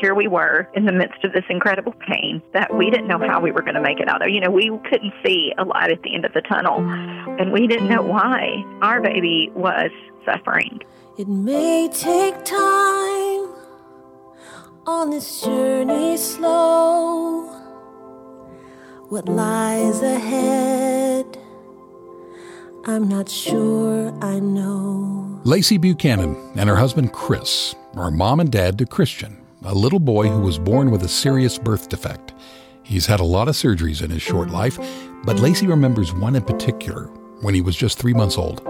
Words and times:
here 0.00 0.14
we 0.14 0.28
were 0.28 0.68
in 0.74 0.84
the 0.84 0.92
midst 0.92 1.24
of 1.24 1.32
this 1.32 1.44
incredible 1.48 1.92
pain 2.06 2.42
that 2.52 2.74
we 2.74 2.90
didn't 2.90 3.08
know 3.08 3.18
how 3.18 3.40
we 3.40 3.50
were 3.50 3.62
going 3.62 3.74
to 3.74 3.80
make 3.80 4.00
it 4.00 4.08
out 4.08 4.22
of. 4.22 4.28
You 4.28 4.40
know, 4.40 4.50
we 4.50 4.70
couldn't 4.88 5.12
see 5.24 5.52
a 5.58 5.64
light 5.64 5.90
at 5.90 6.02
the 6.02 6.14
end 6.14 6.24
of 6.24 6.32
the 6.32 6.42
tunnel, 6.42 6.78
and 6.78 7.52
we 7.52 7.66
didn't 7.66 7.88
know 7.88 8.02
why 8.02 8.64
our 8.82 9.00
baby 9.00 9.50
was 9.54 9.90
suffering. 10.24 10.80
It 11.18 11.28
may 11.28 11.88
take 11.92 12.44
time 12.44 13.48
on 14.86 15.10
this 15.10 15.42
journey 15.42 16.16
slow. 16.16 17.46
What 19.08 19.26
lies 19.26 20.02
ahead, 20.02 21.38
I'm 22.84 23.08
not 23.08 23.28
sure 23.28 24.12
I 24.22 24.38
know. 24.38 25.40
Lacey 25.44 25.78
Buchanan 25.78 26.36
and 26.56 26.68
her 26.68 26.76
husband 26.76 27.12
Chris 27.12 27.74
are 27.94 28.10
mom 28.10 28.40
and 28.40 28.52
dad 28.52 28.78
to 28.78 28.86
Christian, 28.86 29.38
a 29.64 29.74
little 29.74 29.98
boy 29.98 30.28
who 30.28 30.40
was 30.40 30.58
born 30.58 30.90
with 30.90 31.02
a 31.02 31.08
serious 31.08 31.58
birth 31.58 31.88
defect. 31.88 32.34
He's 32.82 33.06
had 33.06 33.20
a 33.20 33.24
lot 33.24 33.48
of 33.48 33.54
surgeries 33.54 34.02
in 34.02 34.10
his 34.10 34.22
short 34.22 34.50
life, 34.50 34.78
but 35.24 35.38
Lacey 35.40 35.66
remembers 35.66 36.12
one 36.12 36.36
in 36.36 36.42
particular 36.42 37.06
when 37.42 37.54
he 37.54 37.60
was 37.60 37.76
just 37.76 37.98
three 37.98 38.14
months 38.14 38.38
old. 38.38 38.62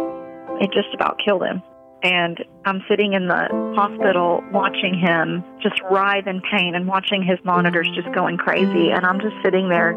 It 0.60 0.70
just 0.72 0.92
about 0.94 1.20
killed 1.24 1.42
him. 1.42 1.62
And 2.02 2.44
I'm 2.64 2.82
sitting 2.88 3.12
in 3.12 3.26
the 3.26 3.48
hospital 3.76 4.42
watching 4.52 4.98
him 4.98 5.44
just 5.60 5.80
writhe 5.90 6.26
in 6.26 6.40
pain 6.50 6.74
and 6.74 6.86
watching 6.86 7.22
his 7.22 7.38
monitors 7.44 7.88
just 7.94 8.12
going 8.14 8.36
crazy. 8.36 8.90
And 8.90 9.04
I'm 9.04 9.20
just 9.20 9.34
sitting 9.42 9.68
there 9.68 9.90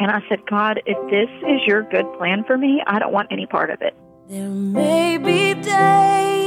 and 0.00 0.10
I 0.10 0.20
said, 0.28 0.40
God, 0.48 0.82
if 0.86 0.98
this 1.10 1.30
is 1.48 1.60
your 1.66 1.82
good 1.82 2.10
plan 2.18 2.44
for 2.46 2.56
me, 2.56 2.82
I 2.86 2.98
don't 2.98 3.12
want 3.12 3.28
any 3.30 3.46
part 3.46 3.70
of 3.70 3.80
it. 3.82 3.94
There 4.28 4.48
may 4.48 5.18
be 5.18 5.54
days 5.54 6.39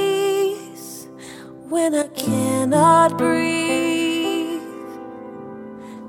when 1.73 1.95
I 1.95 2.07
cannot 2.09 3.17
breathe. 3.17 4.61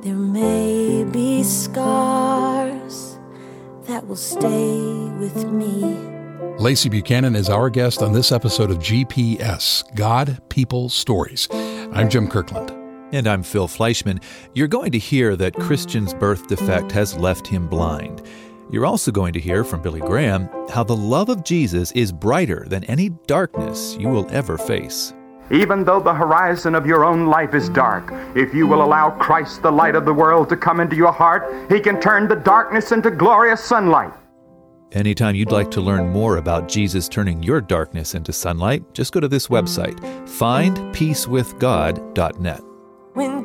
There 0.02 0.14
may 0.14 1.04
be 1.04 1.42
scars 1.42 3.18
that 3.84 4.06
will 4.06 4.14
stay 4.14 5.08
with 5.18 5.46
me. 5.46 5.96
Lacey 6.58 6.90
Buchanan 6.90 7.34
is 7.34 7.48
our 7.48 7.70
guest 7.70 8.02
on 8.02 8.12
this 8.12 8.30
episode 8.30 8.70
of 8.70 8.76
GPS 8.78 9.82
God, 9.94 10.38
People, 10.50 10.90
Stories. 10.90 11.48
I'm 11.94 12.10
Jim 12.10 12.28
Kirkland. 12.28 12.70
And 13.14 13.26
I'm 13.26 13.42
Phil 13.42 13.66
Fleischman. 13.66 14.22
You're 14.52 14.68
going 14.68 14.92
to 14.92 14.98
hear 14.98 15.34
that 15.34 15.54
Christian's 15.54 16.12
birth 16.12 16.46
defect 16.46 16.92
has 16.92 17.16
left 17.16 17.46
him 17.46 17.68
blind. 17.68 18.20
You're 18.70 18.84
also 18.84 19.10
going 19.10 19.32
to 19.32 19.40
hear 19.40 19.64
from 19.64 19.80
Billy 19.80 20.00
Graham 20.00 20.46
how 20.68 20.84
the 20.84 20.94
love 20.94 21.30
of 21.30 21.42
Jesus 21.42 21.90
is 21.92 22.12
brighter 22.12 22.66
than 22.68 22.84
any 22.84 23.08
darkness 23.26 23.96
you 23.98 24.08
will 24.08 24.28
ever 24.30 24.58
face. 24.58 25.14
Even 25.50 25.84
though 25.84 26.00
the 26.00 26.14
horizon 26.14 26.74
of 26.74 26.86
your 26.86 27.04
own 27.04 27.26
life 27.26 27.52
is 27.54 27.68
dark, 27.68 28.10
if 28.34 28.54
you 28.54 28.66
will 28.66 28.82
allow 28.82 29.10
Christ, 29.10 29.62
the 29.62 29.70
light 29.70 29.94
of 29.94 30.04
the 30.04 30.14
world, 30.14 30.48
to 30.48 30.56
come 30.56 30.80
into 30.80 30.96
your 30.96 31.12
heart, 31.12 31.70
He 31.70 31.78
can 31.80 32.00
turn 32.00 32.28
the 32.28 32.36
darkness 32.36 32.92
into 32.92 33.10
glorious 33.10 33.62
sunlight. 33.62 34.12
Anytime 34.92 35.34
you'd 35.34 35.50
like 35.50 35.72
to 35.72 35.80
learn 35.80 36.10
more 36.10 36.36
about 36.36 36.68
Jesus 36.68 37.08
turning 37.08 37.42
your 37.42 37.60
darkness 37.60 38.14
into 38.14 38.32
sunlight, 38.32 38.84
just 38.94 39.12
go 39.12 39.18
to 39.18 39.26
this 39.26 39.48
website, 39.48 39.98
findpeacewithgod.net. 40.26 42.60
When 43.14 43.44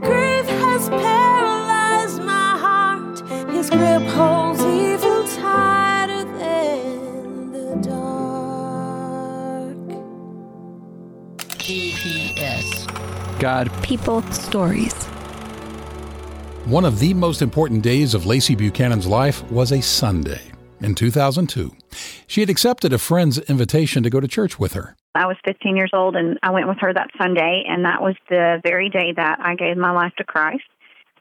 God, 13.40 13.72
People, 13.82 14.22
stories. 14.34 14.94
One 16.66 16.84
of 16.84 17.00
the 17.00 17.14
most 17.14 17.42
important 17.42 17.82
days 17.82 18.14
of 18.14 18.26
Lacey 18.26 18.54
Buchanan's 18.54 19.08
life 19.08 19.50
was 19.50 19.72
a 19.72 19.82
Sunday 19.82 20.42
in 20.82 20.94
2002. 20.94 21.72
She 22.28 22.42
had 22.42 22.50
accepted 22.50 22.92
a 22.92 22.98
friend's 22.98 23.38
invitation 23.38 24.04
to 24.04 24.10
go 24.10 24.20
to 24.20 24.28
church 24.28 24.60
with 24.60 24.74
her. 24.74 24.98
I 25.16 25.26
was 25.26 25.38
15 25.46 25.78
years 25.78 25.92
old 25.94 26.18
and 26.18 26.38
I 26.44 26.52
went 26.52 26.68
with 26.68 26.80
her 26.82 26.94
that 26.94 27.12
Sunday, 27.18 27.64
and 27.66 27.86
that 27.86 28.02
was 28.02 28.16
the 28.30 28.60
very 28.62 28.90
day 28.90 29.14
that 29.16 29.40
I 29.42 29.56
gave 29.56 29.78
my 29.78 29.92
life 29.92 30.14
to 30.18 30.26
Christ. 30.26 30.64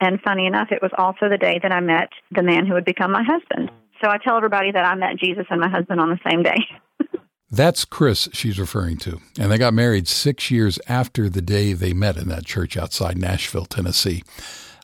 And 0.00 0.20
funny 0.20 0.46
enough, 0.46 0.68
it 0.72 0.82
was 0.82 0.90
also 0.98 1.28
the 1.28 1.38
day 1.38 1.60
that 1.62 1.72
I 1.72 1.80
met 1.80 2.08
the 2.32 2.42
man 2.42 2.66
who 2.66 2.74
would 2.74 2.84
become 2.84 3.12
my 3.12 3.22
husband. 3.22 3.70
So 4.02 4.10
I 4.10 4.18
tell 4.18 4.36
everybody 4.36 4.72
that 4.72 4.84
I 4.84 4.96
met 4.96 5.18
Jesus 5.18 5.46
and 5.50 5.60
my 5.60 5.68
husband 5.68 6.00
on 6.00 6.10
the 6.10 6.30
same 6.30 6.42
day. 6.42 6.58
That's 7.50 7.84
Chris 7.84 8.28
she's 8.32 8.58
referring 8.58 8.98
to. 8.98 9.20
And 9.38 9.50
they 9.50 9.58
got 9.58 9.72
married 9.72 10.06
six 10.06 10.50
years 10.50 10.78
after 10.86 11.28
the 11.30 11.40
day 11.40 11.72
they 11.72 11.94
met 11.94 12.16
in 12.16 12.28
that 12.28 12.44
church 12.44 12.76
outside 12.76 13.16
Nashville, 13.16 13.64
Tennessee. 13.64 14.22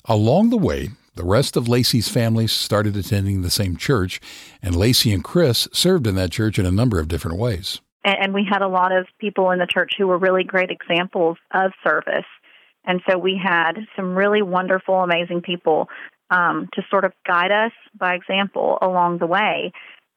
Along 0.07 0.51
the 0.51 0.57
way, 0.57 0.91
the 1.15 1.25
rest 1.25 1.57
of 1.57 1.69
Lacey's 1.69 2.09
family 2.09 2.47
started 2.47 2.97
attending 2.97 3.43
the 3.43 3.51
same 3.51 3.77
church, 3.77 4.21
and 4.63 4.75
Lacey 4.75 5.13
and 5.13 5.23
Chris 5.23 5.69
served 5.73 6.07
in 6.07 6.15
that 6.17 6.33
church 6.33 6.59
in 6.59 6.67
a 6.67 6.73
number 6.73 6.99
of 6.99 7.09
different 7.09 7.39
ways. 7.39 7.81
And, 8.05 8.35
we 8.35 8.47
had 8.51 8.61
a 8.61 8.69
lot 8.69 8.93
of 8.93 9.07
people 9.19 9.51
in 9.51 9.59
the 9.59 9.67
church 9.67 9.93
who 9.97 10.07
were 10.07 10.19
really 10.19 10.45
great 10.45 10.71
examples 10.71 11.39
of 11.55 11.73
service. 11.83 12.27
And 12.85 13.01
so 13.09 13.17
we 13.17 13.41
had 13.43 13.73
some 13.97 14.15
really 14.15 14.43
wonderful, 14.43 14.97
amazing 14.97 15.41
people 15.41 15.89
um, 16.31 16.69
to 16.75 16.83
sort 16.91 17.05
of 17.05 17.13
guide 17.27 17.51
us 17.51 17.73
by 17.99 18.15
example 18.15 18.77
along 18.83 19.19
the 19.19 19.27
way 19.27 19.73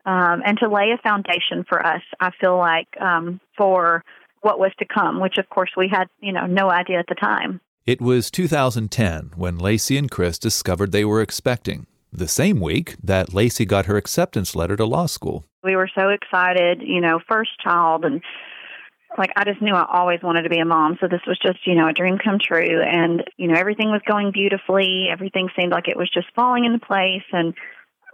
um, 0.08 0.42
and 0.46 0.58
to 0.60 0.70
lay 0.70 0.92
a 0.92 1.02
foundation 1.04 1.66
for 1.68 1.86
us, 1.86 2.02
I 2.22 2.32
feel 2.40 2.58
like, 2.58 2.88
um, 3.00 3.42
for 3.58 4.06
what 4.42 4.58
was 4.58 4.72
to 4.80 4.86
come, 4.86 5.20
which 5.20 5.38
of 5.38 5.50
course 5.50 5.72
we 5.76 5.90
had, 5.90 6.08
you 6.22 6.32
know, 6.32 6.46
no 6.46 6.72
idea 6.72 6.98
at 6.98 7.08
the 7.10 7.16
time. 7.16 7.60
It 7.86 8.00
was 8.00 8.32
2010 8.32 9.32
when 9.36 9.58
Lacey 9.58 9.98
and 9.98 10.10
Chris 10.10 10.40
discovered 10.40 10.94
they 10.94 11.04
were 11.04 11.22
expecting, 11.22 11.88
the 12.12 12.28
same 12.28 12.62
week 12.62 12.96
that 13.04 13.34
Lacey 13.34 13.66
got 13.66 13.86
her 13.86 13.98
acceptance 13.98 14.56
letter 14.56 14.78
to 14.78 14.86
law 14.86 15.08
school. 15.08 15.44
We 15.62 15.76
were 15.76 15.90
so 15.94 16.08
excited, 16.08 16.82
you 16.82 17.02
know, 17.02 17.20
first 17.28 17.60
child 17.62 18.06
and 18.06 18.22
like 19.18 19.32
I 19.36 19.44
just 19.44 19.62
knew 19.62 19.74
I 19.74 19.86
always 19.92 20.22
wanted 20.22 20.44
to 20.44 20.50
be 20.50 20.60
a 20.60 20.66
mom, 20.66 20.98
so 21.02 21.08
this 21.08 21.22
was 21.28 21.40
just, 21.40 21.66
you 21.66 21.76
know, 21.76 21.88
a 21.88 21.94
dream 21.94 22.18
come 22.18 22.38
true 22.40 22.82
and, 22.82 23.24
you 23.36 23.48
know, 23.48 23.56
everything 23.56 23.90
was 23.90 24.02
going 24.08 24.32
beautifully. 24.32 25.08
Everything 25.12 25.50
seemed 25.58 25.72
like 25.72 25.88
it 25.88 25.98
was 25.98 26.10
just 26.10 26.28
falling 26.36 26.66
into 26.66 26.80
place 26.80 27.24
and 27.34 27.54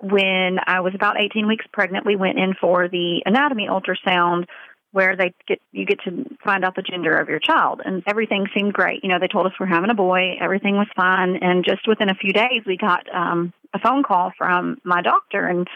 when 0.02 0.58
I 0.66 0.82
was 0.82 0.94
about 0.96 1.20
18 1.20 1.48
weeks 1.48 1.66
pregnant, 1.72 2.06
we 2.06 2.16
went 2.16 2.38
in 2.38 2.54
for 2.60 2.88
the 2.88 3.22
anatomy 3.26 3.68
ultrasound 3.70 4.46
where 4.92 5.16
they 5.16 5.34
get 5.48 5.60
you 5.72 5.86
get 5.86 6.00
to 6.06 6.24
find 6.44 6.64
out 6.64 6.76
the 6.76 6.84
gender 6.84 7.18
of 7.18 7.28
your 7.28 7.40
child. 7.40 7.82
And 7.84 8.04
everything 8.08 8.46
seemed 8.56 8.74
great. 8.74 9.04
You 9.04 9.10
know 9.10 9.18
they 9.20 9.28
told 9.28 9.48
us 9.48 9.54
we're 9.60 9.66
having 9.66 9.90
a 9.90 9.96
boy. 9.96 10.38
Everything 10.40 10.76
was 10.76 10.88
fine. 10.96 11.38
And 11.42 11.66
just 11.66 11.88
within 11.88 12.10
a 12.10 12.16
few 12.16 12.32
days 12.32 12.62
we 12.66 12.78
got 12.78 13.04
um 13.14 13.52
a 13.74 13.80
phone 13.80 14.04
call 14.04 14.32
from 14.38 14.78
my 14.84 15.02
doctor. 15.02 15.48
And 15.48 15.68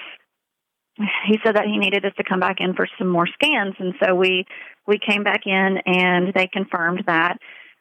he 1.28 1.40
said 1.44 1.56
that 1.56 1.66
he 1.66 1.78
needed 1.78 2.06
us 2.06 2.14
to 2.18 2.24
come 2.24 2.40
back 2.40 2.58
in 2.60 2.76
for 2.76 2.88
some 2.98 3.08
more 3.08 3.28
scans. 3.28 3.74
And 3.80 3.96
so 4.04 4.14
we 4.14 4.46
we 4.86 5.00
came 5.00 5.24
back 5.24 5.42
in 5.48 5.80
and 5.86 6.32
they 6.34 6.48
confirmed 6.48 7.04
that 7.08 7.38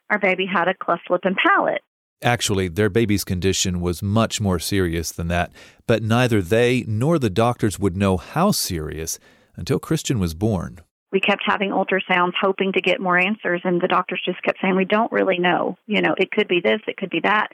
our 0.09 0.19
baby 0.19 0.47
had 0.51 0.67
a 0.67 0.73
cleft 0.73 1.09
lip 1.09 1.21
and 1.23 1.35
palate 1.37 1.81
Actually, 2.23 2.67
their 2.67 2.89
baby's 2.89 3.23
condition 3.23 3.79
was 3.79 4.01
much 4.01 4.41
more 4.41 4.57
serious 4.57 5.11
than 5.11 5.27
that, 5.27 5.51
but 5.85 6.01
neither 6.01 6.41
they 6.41 6.83
nor 6.87 7.19
the 7.19 7.29
doctors 7.29 7.77
would 7.77 7.95
know 7.95 8.17
how 8.17 8.51
serious 8.51 9.19
until 9.55 9.77
Christian 9.77 10.19
was 10.19 10.33
born. 10.33 10.79
We 11.11 11.19
kept 11.19 11.43
having 11.45 11.69
ultrasounds 11.69 12.33
hoping 12.39 12.73
to 12.73 12.81
get 12.81 12.99
more 12.99 13.17
answers, 13.17 13.61
and 13.63 13.79
the 13.79 13.87
doctors 13.87 14.21
just 14.25 14.41
kept 14.41 14.59
saying, 14.61 14.75
We 14.75 14.85
don't 14.85 15.11
really 15.11 15.37
know. 15.37 15.77
You 15.85 16.01
know, 16.01 16.15
it 16.17 16.31
could 16.31 16.47
be 16.47 16.59
this, 16.59 16.81
it 16.87 16.97
could 16.97 17.11
be 17.11 17.21
that. 17.21 17.49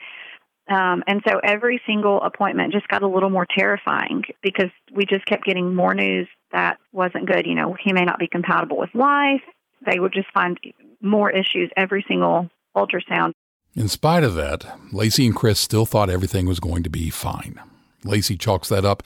Um, 0.68 1.04
and 1.06 1.20
so 1.28 1.40
every 1.44 1.80
single 1.86 2.22
appointment 2.22 2.72
just 2.72 2.88
got 2.88 3.02
a 3.02 3.06
little 3.06 3.28
more 3.28 3.46
terrifying 3.46 4.22
because 4.42 4.70
we 4.94 5.04
just 5.04 5.26
kept 5.26 5.44
getting 5.44 5.74
more 5.74 5.94
news 5.94 6.26
that 6.52 6.78
wasn't 6.90 7.26
good. 7.26 7.46
You 7.46 7.54
know, 7.54 7.76
he 7.78 7.92
may 7.92 8.04
not 8.04 8.18
be 8.18 8.28
compatible 8.28 8.78
with 8.78 8.94
life. 8.94 9.42
They 9.84 10.00
would 10.00 10.14
just 10.14 10.32
find 10.32 10.58
more 11.02 11.30
issues 11.30 11.70
every 11.76 12.02
single 12.08 12.48
ultrasound. 12.74 13.32
In 13.76 13.88
spite 13.88 14.22
of 14.22 14.34
that, 14.36 14.78
Lacey 14.92 15.26
and 15.26 15.34
Chris 15.34 15.58
still 15.58 15.84
thought 15.84 16.08
everything 16.08 16.46
was 16.46 16.60
going 16.60 16.84
to 16.84 16.90
be 16.90 17.10
fine. 17.10 17.60
Lacey 18.04 18.36
chalks 18.36 18.68
that 18.68 18.84
up 18.84 19.02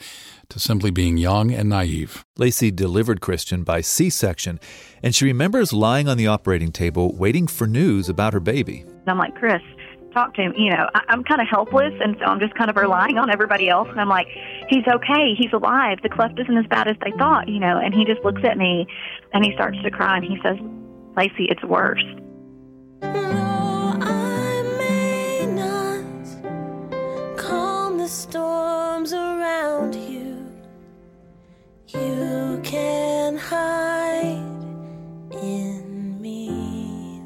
to 0.49 0.59
simply 0.59 0.91
being 0.91 1.17
young 1.17 1.51
and 1.51 1.67
naive. 1.69 2.23
Lacey 2.37 2.69
delivered 2.69 3.19
Christian 3.19 3.63
by 3.63 3.81
C 3.81 4.11
section, 4.11 4.59
and 5.01 5.15
she 5.15 5.25
remembers 5.25 5.73
lying 5.73 6.07
on 6.07 6.17
the 6.17 6.27
operating 6.27 6.71
table 6.71 7.15
waiting 7.15 7.47
for 7.47 7.65
news 7.65 8.09
about 8.09 8.33
her 8.33 8.39
baby. 8.39 8.81
And 8.81 9.09
I'm 9.09 9.17
like, 9.17 9.33
Chris, 9.33 9.63
talk 10.13 10.35
to 10.35 10.41
him. 10.43 10.53
You 10.55 10.69
know, 10.69 10.87
I, 10.93 11.01
I'm 11.07 11.23
kind 11.23 11.41
of 11.41 11.47
helpless, 11.47 11.93
and 11.99 12.15
so 12.19 12.25
I'm 12.25 12.39
just 12.39 12.53
kind 12.53 12.69
of 12.69 12.75
relying 12.75 13.17
on 13.17 13.31
everybody 13.31 13.69
else. 13.69 13.87
And 13.89 13.99
I'm 13.99 14.09
like, 14.09 14.27
he's 14.67 14.85
okay. 14.87 15.33
He's 15.35 15.51
alive. 15.51 15.97
The 16.03 16.09
cleft 16.09 16.39
isn't 16.39 16.57
as 16.57 16.67
bad 16.67 16.87
as 16.87 16.95
they 17.03 17.11
thought, 17.17 17.47
you 17.47 17.59
know. 17.59 17.79
And 17.79 17.91
he 17.91 18.05
just 18.05 18.23
looks 18.23 18.41
at 18.43 18.55
me 18.55 18.85
and 19.33 19.43
he 19.43 19.51
starts 19.55 19.81
to 19.81 19.89
cry 19.89 20.17
and 20.17 20.25
he 20.25 20.37
says, 20.43 20.57
Lacey, 21.17 21.47
it's 21.49 21.63
worse. 21.63 22.05
Storms 29.09 29.13
around 29.13 29.95
you. 29.95 30.37
You 31.87 32.59
can 32.63 33.37
hide 33.37 34.63
in 35.31 36.21
me. 36.21 37.21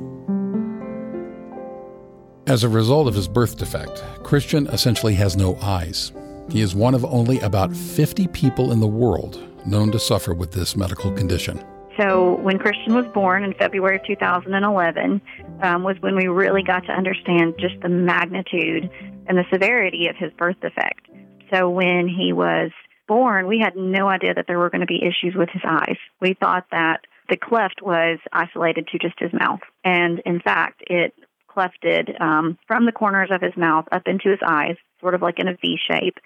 As 2.47 2.63
a 2.63 2.69
result 2.69 3.07
of 3.07 3.13
his 3.13 3.27
birth 3.27 3.57
defect, 3.57 4.03
Christian 4.23 4.67
essentially 4.67 5.13
has 5.15 5.35
no 5.35 5.57
eyes. 5.57 6.11
He 6.49 6.61
is 6.61 6.75
one 6.75 6.93
of 6.93 7.05
only 7.05 7.39
about 7.39 7.75
50 7.75 8.27
people 8.27 8.71
in 8.71 8.79
the 8.79 8.87
world 8.87 9.41
known 9.65 9.91
to 9.91 9.99
suffer 9.99 10.33
with 10.33 10.51
this 10.51 10.75
medical 10.75 11.11
condition. 11.11 11.63
So 11.97 12.37
when 12.41 12.57
Christian 12.57 12.95
was 12.95 13.05
born 13.13 13.43
in 13.43 13.53
February 13.53 13.97
of 13.97 14.05
2011 14.05 15.21
um, 15.61 15.83
was 15.83 15.95
when 15.99 16.15
we 16.15 16.27
really 16.27 16.63
got 16.63 16.85
to 16.85 16.91
understand 16.91 17.53
just 17.59 17.79
the 17.81 17.89
magnitude 17.89 18.89
and 19.27 19.37
the 19.37 19.45
severity 19.51 20.07
of 20.07 20.15
his 20.15 20.31
birth 20.33 20.59
defect. 20.59 21.07
So 21.53 21.69
when 21.69 22.07
he 22.07 22.33
was 22.33 22.71
born, 23.07 23.47
we 23.47 23.59
had 23.59 23.75
no 23.75 24.07
idea 24.07 24.33
that 24.33 24.45
there 24.47 24.59
were 24.59 24.69
going 24.69 24.81
to 24.81 24.87
be 24.87 25.03
issues 25.03 25.35
with 25.35 25.49
his 25.49 25.61
eyes. 25.65 25.97
We 26.21 26.35
thought 26.39 26.65
that 26.71 27.01
the 27.29 27.37
cleft 27.37 27.81
was 27.81 28.19
isolated 28.31 28.87
to 28.87 28.99
just 28.99 29.19
his 29.19 29.31
mouth. 29.33 29.59
And 29.83 30.19
in 30.25 30.39
fact, 30.39 30.83
it 30.87 31.13
clefted 31.49 32.19
um, 32.19 32.57
from 32.67 32.85
the 32.85 32.91
corners 32.91 33.29
of 33.31 33.41
his 33.41 33.55
mouth 33.55 33.85
up 33.91 34.03
into 34.07 34.29
his 34.29 34.39
eyes, 34.45 34.75
sort 34.99 35.13
of 35.13 35.21
like 35.21 35.39
in 35.39 35.47
a 35.47 35.55
V 35.61 35.77
shape. 35.89 36.17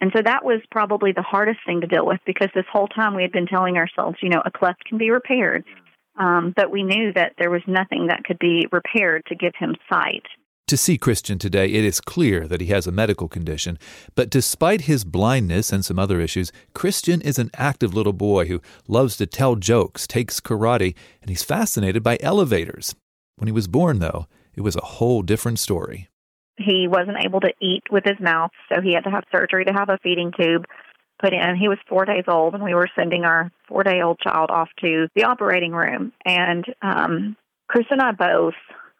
And 0.00 0.12
so 0.14 0.22
that 0.22 0.44
was 0.44 0.60
probably 0.70 1.12
the 1.12 1.22
hardest 1.22 1.60
thing 1.66 1.82
to 1.82 1.86
deal 1.86 2.06
with 2.06 2.20
because 2.24 2.48
this 2.54 2.64
whole 2.72 2.88
time 2.88 3.14
we 3.14 3.22
had 3.22 3.32
been 3.32 3.46
telling 3.46 3.76
ourselves, 3.76 4.16
you 4.22 4.30
know, 4.30 4.42
a 4.44 4.50
cleft 4.50 4.84
can 4.84 4.96
be 4.96 5.10
repaired. 5.10 5.64
Um, 6.16 6.52
but 6.56 6.70
we 6.70 6.82
knew 6.82 7.12
that 7.14 7.34
there 7.38 7.50
was 7.50 7.62
nothing 7.66 8.06
that 8.08 8.24
could 8.24 8.38
be 8.38 8.66
repaired 8.72 9.24
to 9.26 9.34
give 9.34 9.52
him 9.58 9.76
sight. 9.90 10.24
To 10.70 10.76
see 10.76 10.98
Christian 10.98 11.36
today, 11.36 11.66
it 11.66 11.84
is 11.84 12.00
clear 12.00 12.46
that 12.46 12.60
he 12.60 12.68
has 12.68 12.86
a 12.86 12.92
medical 12.92 13.26
condition. 13.26 13.76
But 14.14 14.30
despite 14.30 14.82
his 14.82 15.02
blindness 15.02 15.72
and 15.72 15.84
some 15.84 15.98
other 15.98 16.20
issues, 16.20 16.52
Christian 16.74 17.20
is 17.20 17.40
an 17.40 17.50
active 17.54 17.92
little 17.92 18.12
boy 18.12 18.46
who 18.46 18.62
loves 18.86 19.16
to 19.16 19.26
tell 19.26 19.56
jokes, 19.56 20.06
takes 20.06 20.38
karate, 20.38 20.94
and 21.20 21.28
he's 21.28 21.42
fascinated 21.42 22.04
by 22.04 22.18
elevators. 22.20 22.94
When 23.34 23.48
he 23.48 23.52
was 23.52 23.66
born, 23.66 23.98
though, 23.98 24.28
it 24.54 24.60
was 24.60 24.76
a 24.76 24.84
whole 24.84 25.22
different 25.22 25.58
story. 25.58 26.08
He 26.56 26.86
wasn't 26.86 27.24
able 27.24 27.40
to 27.40 27.52
eat 27.60 27.82
with 27.90 28.04
his 28.04 28.20
mouth, 28.20 28.52
so 28.72 28.80
he 28.80 28.94
had 28.94 29.02
to 29.02 29.10
have 29.10 29.24
surgery 29.32 29.64
to 29.64 29.72
have 29.72 29.88
a 29.88 29.98
feeding 30.04 30.30
tube 30.40 30.66
put 31.20 31.32
in. 31.32 31.56
He 31.56 31.66
was 31.66 31.78
four 31.88 32.04
days 32.04 32.26
old, 32.28 32.54
and 32.54 32.62
we 32.62 32.74
were 32.74 32.88
sending 32.94 33.24
our 33.24 33.50
four 33.66 33.82
day 33.82 34.02
old 34.02 34.20
child 34.20 34.52
off 34.52 34.68
to 34.84 35.08
the 35.16 35.24
operating 35.24 35.72
room. 35.72 36.12
And 36.24 36.64
um, 36.80 37.36
Chris 37.66 37.86
and 37.90 38.00
I 38.00 38.12
both 38.12 38.54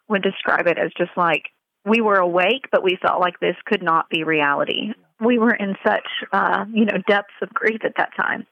would 0.09 0.21
describe 0.21 0.67
it 0.67 0.77
as 0.77 0.91
just 0.97 1.11
like 1.15 1.45
we 1.85 2.01
were 2.01 2.17
awake, 2.17 2.65
but 2.71 2.83
we 2.83 2.97
felt 3.01 3.19
like 3.19 3.39
this 3.39 3.55
could 3.65 3.81
not 3.81 4.09
be 4.09 4.23
reality. 4.23 4.93
We 5.19 5.37
were 5.37 5.53
in 5.53 5.75
such, 5.85 6.07
uh, 6.31 6.65
you 6.71 6.85
know, 6.85 6.97
depths 7.07 7.33
of 7.41 7.49
grief 7.49 7.81
at 7.83 7.95
that 7.97 8.15
time. 8.15 8.45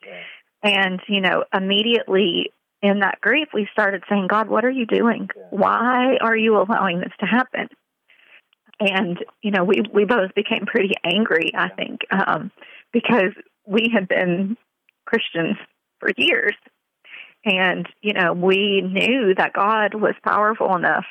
And, 0.63 0.99
you 1.07 1.21
know, 1.21 1.45
immediately 1.53 2.51
in 2.81 2.99
that 2.99 3.19
grief, 3.21 3.49
we 3.53 3.67
started 3.71 4.03
saying, 4.09 4.27
God, 4.27 4.49
what 4.49 4.65
are 4.65 4.69
you 4.69 4.85
doing? 4.85 5.29
Why 5.51 6.17
are 6.21 6.35
you 6.35 6.57
allowing 6.57 6.99
this 6.99 7.13
to 7.19 7.25
happen? 7.25 7.69
And, 8.79 9.17
you 9.41 9.51
know, 9.51 9.63
we, 9.63 9.81
we 9.93 10.05
both 10.05 10.33
became 10.35 10.65
pretty 10.65 10.93
angry, 11.03 11.51
I 11.53 11.69
think, 11.69 12.01
um, 12.11 12.51
because 12.93 13.33
we 13.65 13.91
had 13.93 14.07
been 14.07 14.57
Christians 15.05 15.57
for 15.99 16.09
years. 16.17 16.55
And, 17.45 17.87
you 18.01 18.13
know, 18.13 18.33
we 18.33 18.81
knew 18.81 19.33
that 19.35 19.53
God 19.53 19.93
was 19.93 20.15
powerful 20.23 20.75
enough 20.75 21.05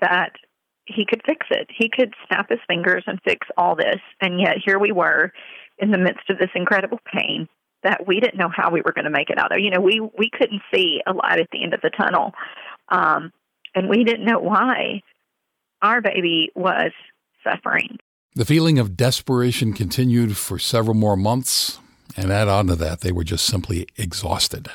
that 0.00 0.32
he 0.94 1.06
could 1.06 1.22
fix 1.26 1.46
it. 1.50 1.68
He 1.76 1.88
could 1.88 2.14
snap 2.26 2.50
his 2.50 2.58
fingers 2.66 3.04
and 3.06 3.20
fix 3.24 3.46
all 3.56 3.76
this. 3.76 4.00
And 4.20 4.40
yet 4.40 4.56
here 4.64 4.78
we 4.78 4.92
were 4.92 5.32
in 5.78 5.90
the 5.90 5.98
midst 5.98 6.28
of 6.28 6.38
this 6.38 6.50
incredible 6.54 7.00
pain 7.12 7.48
that 7.82 8.06
we 8.06 8.20
didn't 8.20 8.38
know 8.38 8.50
how 8.54 8.70
we 8.70 8.82
were 8.82 8.92
going 8.92 9.06
to 9.06 9.10
make 9.10 9.30
it 9.30 9.38
out 9.38 9.52
of. 9.52 9.60
You 9.60 9.70
know, 9.70 9.80
we 9.80 10.00
we 10.00 10.30
couldn't 10.30 10.62
see 10.72 11.00
a 11.06 11.12
light 11.12 11.40
at 11.40 11.48
the 11.52 11.62
end 11.62 11.74
of 11.74 11.80
the 11.80 11.90
tunnel. 11.90 12.32
Um, 12.88 13.32
and 13.74 13.88
we 13.88 14.04
didn't 14.04 14.26
know 14.26 14.38
why 14.38 15.02
our 15.82 16.00
baby 16.00 16.50
was 16.54 16.92
suffering. 17.44 17.98
The 18.34 18.44
feeling 18.44 18.78
of 18.78 18.96
desperation 18.96 19.72
continued 19.72 20.36
for 20.36 20.58
several 20.58 20.94
more 20.94 21.16
months, 21.16 21.80
and 22.16 22.30
add 22.30 22.48
on 22.48 22.66
to 22.68 22.76
that, 22.76 23.00
they 23.00 23.12
were 23.12 23.24
just 23.24 23.46
simply 23.46 23.86
exhausted. 23.96 24.68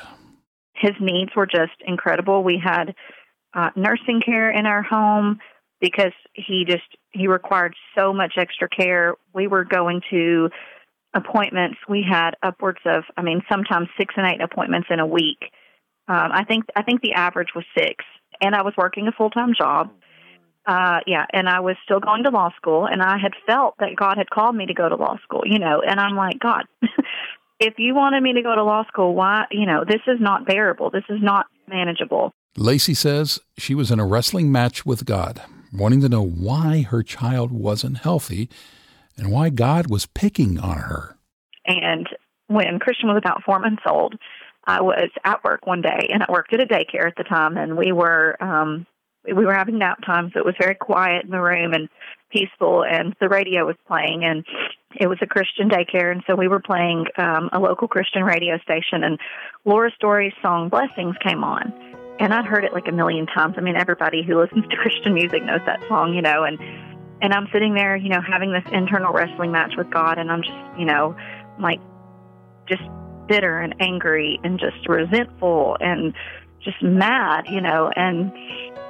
His 0.74 0.92
needs 1.00 1.30
were 1.34 1.46
just 1.46 1.72
incredible. 1.86 2.42
We 2.42 2.60
had 2.62 2.94
uh, 3.54 3.70
nursing 3.76 4.20
care 4.24 4.50
in 4.50 4.66
our 4.66 4.82
home 4.82 5.38
because 5.80 6.12
he 6.32 6.64
just 6.66 6.84
he 7.10 7.26
required 7.26 7.74
so 7.96 8.12
much 8.12 8.34
extra 8.36 8.68
care. 8.68 9.14
We 9.34 9.46
were 9.46 9.64
going 9.64 10.02
to 10.10 10.50
appointments. 11.14 11.78
We 11.88 12.04
had 12.08 12.32
upwards 12.42 12.80
of, 12.84 13.04
I 13.16 13.22
mean, 13.22 13.42
sometimes 13.50 13.88
six 13.98 14.14
and 14.16 14.26
eight 14.26 14.40
appointments 14.40 14.88
in 14.90 15.00
a 15.00 15.06
week. 15.06 15.50
Um, 16.08 16.30
I 16.32 16.44
think 16.44 16.64
I 16.76 16.82
think 16.82 17.00
the 17.00 17.14
average 17.14 17.48
was 17.54 17.64
six, 17.76 18.04
and 18.40 18.54
I 18.54 18.62
was 18.62 18.74
working 18.76 19.08
a 19.08 19.12
full 19.12 19.30
time 19.30 19.54
job. 19.58 19.90
Uh, 20.64 20.98
yeah, 21.06 21.26
and 21.32 21.48
I 21.48 21.60
was 21.60 21.76
still 21.84 22.00
going 22.00 22.24
to 22.24 22.30
law 22.30 22.50
school, 22.56 22.86
and 22.86 23.00
I 23.00 23.18
had 23.18 23.32
felt 23.46 23.74
that 23.78 23.94
God 23.96 24.18
had 24.18 24.30
called 24.30 24.56
me 24.56 24.66
to 24.66 24.74
go 24.74 24.88
to 24.88 24.96
law 24.96 25.16
school, 25.22 25.42
you 25.44 25.60
know, 25.60 25.80
and 25.80 26.00
I'm 26.00 26.16
like, 26.16 26.40
God, 26.40 26.64
if 27.60 27.74
you 27.78 27.94
wanted 27.94 28.20
me 28.22 28.32
to 28.32 28.42
go 28.42 28.52
to 28.54 28.64
law 28.64 28.84
school, 28.88 29.14
why, 29.14 29.46
you 29.52 29.64
know, 29.64 29.84
this 29.86 30.00
is 30.08 30.20
not 30.20 30.44
bearable. 30.44 30.90
This 30.90 31.04
is 31.08 31.22
not 31.22 31.46
manageable. 31.68 32.32
Lacey 32.56 32.94
says 32.94 33.38
she 33.56 33.76
was 33.76 33.92
in 33.92 34.00
a 34.00 34.06
wrestling 34.06 34.50
match 34.50 34.84
with 34.84 35.04
God, 35.04 35.40
wanting 35.72 36.00
to 36.02 36.08
know 36.08 36.22
why 36.22 36.82
her 36.82 37.02
child 37.02 37.52
wasn't 37.52 37.98
healthy 37.98 38.48
and 39.16 39.30
why 39.30 39.50
God 39.50 39.88
was 39.88 40.06
picking 40.06 40.58
on 40.58 40.78
her. 40.78 41.16
And 41.66 42.08
when 42.48 42.78
Christian 42.78 43.08
was 43.08 43.18
about 43.18 43.42
four 43.44 43.58
months 43.58 43.82
old, 43.88 44.14
I 44.66 44.80
was 44.80 45.10
at 45.24 45.44
work 45.44 45.66
one 45.66 45.80
day, 45.80 46.08
and 46.12 46.22
I 46.22 46.26
worked 46.30 46.52
at 46.52 46.60
a 46.60 46.66
daycare 46.66 47.06
at 47.06 47.16
the 47.16 47.24
time, 47.24 47.56
and 47.56 47.76
we 47.76 47.92
were 47.92 48.36
um, 48.42 48.86
we 49.24 49.44
were 49.44 49.54
having 49.54 49.78
nap 49.78 49.98
time, 50.04 50.30
so 50.32 50.40
it 50.40 50.46
was 50.46 50.54
very 50.58 50.74
quiet 50.74 51.24
in 51.24 51.30
the 51.30 51.40
room 51.40 51.72
and 51.72 51.88
peaceful, 52.30 52.84
and 52.84 53.14
the 53.20 53.28
radio 53.28 53.66
was 53.66 53.76
playing, 53.86 54.24
and 54.24 54.44
it 54.94 55.08
was 55.08 55.18
a 55.22 55.26
Christian 55.26 55.68
daycare, 55.68 56.12
and 56.12 56.22
so 56.26 56.34
we 56.34 56.48
were 56.48 56.60
playing 56.60 57.06
um, 57.16 57.48
a 57.52 57.58
local 57.58 57.88
Christian 57.88 58.22
radio 58.22 58.58
station, 58.58 59.04
and 59.04 59.18
Laura 59.64 59.90
Story's 59.96 60.34
song 60.42 60.68
"Blessings" 60.68 61.16
came 61.26 61.44
on, 61.44 61.72
and 62.18 62.32
I'd 62.32 62.46
heard 62.46 62.64
it 62.64 62.72
like 62.72 62.88
a 62.88 62.92
million 62.92 63.26
times. 63.26 63.54
I 63.58 63.60
mean, 63.60 63.76
everybody 63.76 64.22
who 64.22 64.40
listens 64.40 64.66
to 64.68 64.76
Christian 64.82 65.14
music 65.14 65.42
knows 65.44 65.60
that 65.66 65.80
song, 65.88 66.14
you 66.14 66.22
know, 66.22 66.44
and 66.44 66.58
and 67.22 67.32
I'm 67.32 67.48
sitting 67.52 67.74
there, 67.74 67.96
you 67.96 68.10
know, 68.10 68.20
having 68.20 68.52
this 68.52 68.64
internal 68.72 69.12
wrestling 69.12 69.50
match 69.50 69.72
with 69.76 69.90
God, 69.90 70.18
and 70.18 70.30
I'm 70.30 70.42
just, 70.42 70.78
you 70.78 70.84
know, 70.84 71.16
like 71.58 71.80
just 72.68 72.82
bitter 73.26 73.58
and 73.58 73.74
angry 73.80 74.38
and 74.44 74.58
just 74.58 74.86
resentful 74.88 75.76
and 75.80 76.14
just 76.60 76.82
mad, 76.82 77.46
you 77.48 77.60
know, 77.60 77.90
and 77.94 78.32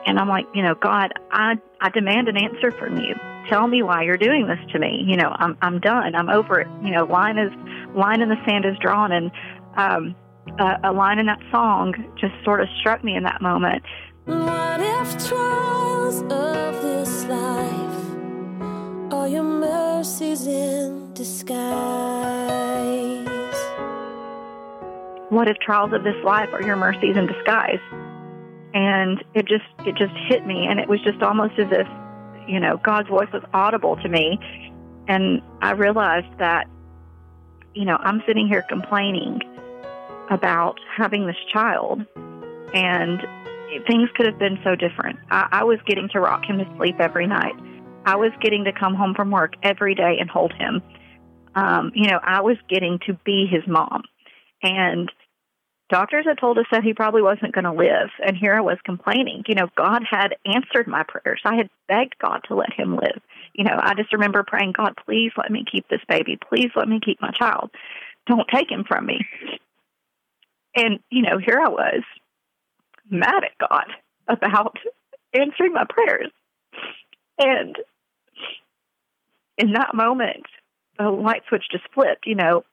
and 0.06 0.18
I'm 0.18 0.28
like, 0.28 0.46
you 0.54 0.62
know, 0.62 0.74
God, 0.74 1.12
I 1.30 1.54
I 1.80 1.90
demand 1.90 2.28
an 2.28 2.36
answer 2.36 2.70
from 2.70 2.96
you. 2.96 3.14
Tell 3.48 3.66
me 3.66 3.82
why 3.82 4.02
you're 4.02 4.16
doing 4.16 4.46
this 4.48 4.58
to 4.72 4.78
me. 4.78 5.04
You 5.06 5.16
know, 5.16 5.34
I'm 5.36 5.56
I'm 5.62 5.80
done. 5.80 6.14
I'm 6.14 6.28
over 6.28 6.60
it. 6.60 6.68
You 6.82 6.92
know, 6.92 7.04
line 7.04 7.38
is 7.38 7.52
line 7.94 8.22
in 8.22 8.28
the 8.28 8.36
sand 8.46 8.64
is 8.64 8.76
drawn, 8.80 9.12
and 9.12 9.30
um, 9.76 10.14
a, 10.58 10.90
a 10.90 10.92
line 10.92 11.18
in 11.18 11.26
that 11.26 11.40
song 11.50 11.94
just 12.18 12.34
sort 12.44 12.60
of 12.60 12.68
struck 12.80 13.02
me 13.04 13.16
in 13.16 13.22
that 13.24 13.40
moment. 13.40 13.82
What 14.24 14.80
if 14.80 15.28
trials 15.28 16.22
of 16.22 16.82
this 16.82 17.24
life 17.26 19.12
are 19.12 19.28
your 19.28 19.42
mercies 19.42 20.46
in 20.46 21.12
disguise? 21.14 21.66
What 25.28 25.48
if 25.48 25.58
trials 25.58 25.92
of 25.92 26.04
this 26.04 26.16
life 26.24 26.48
are 26.52 26.62
your 26.62 26.76
mercies 26.76 27.16
in 27.16 27.26
disguise? 27.26 27.80
and 28.76 29.24
it 29.32 29.48
just 29.48 29.64
it 29.86 29.96
just 29.96 30.12
hit 30.28 30.46
me 30.46 30.66
and 30.68 30.78
it 30.78 30.86
was 30.86 31.00
just 31.00 31.22
almost 31.22 31.58
as 31.58 31.66
if 31.70 31.88
you 32.46 32.60
know 32.60 32.76
god's 32.76 33.08
voice 33.08 33.28
was 33.32 33.42
audible 33.54 33.96
to 33.96 34.08
me 34.08 34.38
and 35.08 35.40
i 35.62 35.70
realized 35.70 36.38
that 36.38 36.68
you 37.74 37.86
know 37.86 37.96
i'm 38.00 38.22
sitting 38.26 38.46
here 38.46 38.62
complaining 38.68 39.40
about 40.30 40.78
having 40.96 41.26
this 41.26 41.36
child 41.52 42.04
and 42.74 43.20
things 43.86 44.08
could 44.16 44.26
have 44.26 44.38
been 44.38 44.58
so 44.64 44.74
different 44.74 45.18
I, 45.30 45.48
I 45.52 45.64
was 45.64 45.78
getting 45.86 46.08
to 46.12 46.20
rock 46.20 46.44
him 46.44 46.58
to 46.58 46.76
sleep 46.76 46.96
every 46.98 47.26
night 47.26 47.54
i 48.04 48.16
was 48.16 48.32
getting 48.40 48.64
to 48.64 48.72
come 48.72 48.94
home 48.94 49.14
from 49.14 49.30
work 49.30 49.54
every 49.62 49.94
day 49.94 50.16
and 50.18 50.30
hold 50.30 50.52
him 50.52 50.82
um, 51.54 51.92
you 51.94 52.10
know 52.10 52.18
i 52.22 52.40
was 52.40 52.56
getting 52.68 52.98
to 53.06 53.14
be 53.24 53.46
his 53.50 53.62
mom 53.66 54.02
and 54.62 55.10
doctors 55.88 56.26
had 56.26 56.38
told 56.38 56.58
us 56.58 56.66
that 56.70 56.82
he 56.82 56.92
probably 56.92 57.22
wasn't 57.22 57.54
going 57.54 57.64
to 57.64 57.72
live. 57.72 58.10
And 58.24 58.36
here 58.36 58.54
I 58.54 58.60
was 58.60 58.78
complaining. 58.84 59.44
You 59.46 59.54
know, 59.54 59.68
God 59.76 60.02
had 60.08 60.36
answered 60.44 60.86
my 60.86 61.04
prayers. 61.06 61.40
I 61.44 61.56
had 61.56 61.70
begged 61.88 62.16
God 62.18 62.40
to 62.48 62.54
let 62.54 62.72
him 62.72 62.96
live. 62.96 63.20
You 63.54 63.64
know, 63.64 63.78
I 63.78 63.94
just 63.94 64.12
remember 64.12 64.44
praying, 64.46 64.72
God, 64.76 64.94
please 65.04 65.32
let 65.36 65.50
me 65.50 65.64
keep 65.70 65.88
this 65.88 66.00
baby. 66.08 66.38
Please 66.48 66.70
let 66.74 66.88
me 66.88 67.00
keep 67.04 67.20
my 67.20 67.30
child. 67.30 67.70
Don't 68.26 68.48
take 68.52 68.70
him 68.70 68.84
from 68.86 69.06
me. 69.06 69.20
And, 70.76 71.00
you 71.10 71.22
know, 71.22 71.38
here 71.38 71.60
I 71.64 71.68
was 71.68 72.02
mad 73.10 73.42
at 73.44 73.68
God 73.68 73.86
about 74.28 74.76
answering 75.32 75.72
my 75.72 75.84
prayers. 75.88 76.30
And 77.38 77.76
in 79.58 79.72
that 79.72 79.94
moment, 79.94 80.46
the 80.98 81.10
light 81.10 81.42
switch 81.48 81.64
just 81.70 81.84
flipped, 81.92 82.26
you 82.26 82.34
know, 82.34 82.64